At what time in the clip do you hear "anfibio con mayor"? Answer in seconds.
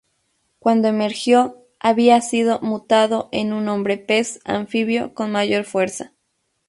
4.45-5.63